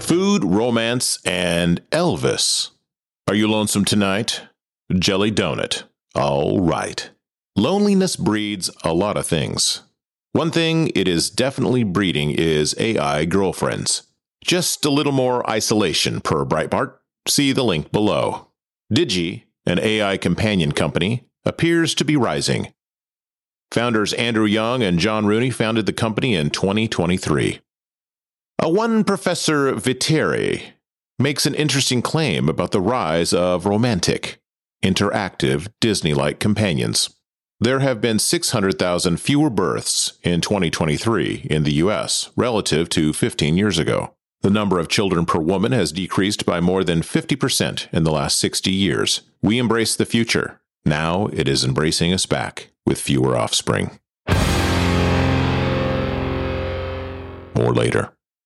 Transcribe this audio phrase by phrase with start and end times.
[0.00, 2.70] Food, romance, and Elvis.
[3.28, 4.42] Are you lonesome tonight?
[4.98, 5.82] Jelly donut.
[6.14, 7.10] All right.
[7.56, 9.82] Loneliness breeds a lot of things.
[10.32, 14.04] One thing it is definitely breeding is AI girlfriends.
[14.42, 16.94] Just a little more isolation per Breitbart.
[17.26, 18.48] See the link below.
[18.92, 22.72] Digi, an AI companion company, appears to be rising.
[23.72, 27.60] Founders Andrew Young and John Rooney founded the company in 2023.
[28.68, 30.72] One Professor Viteri
[31.18, 34.42] makes an interesting claim about the rise of romantic,
[34.84, 37.08] interactive, Disney like companions.
[37.60, 42.28] There have been 600,000 fewer births in 2023 in the U.S.
[42.36, 44.14] relative to 15 years ago.
[44.42, 48.38] The number of children per woman has decreased by more than 50% in the last
[48.38, 49.22] 60 years.
[49.40, 50.60] We embrace the future.
[50.84, 53.98] Now it is embracing us back with fewer offspring.
[57.56, 58.12] More later.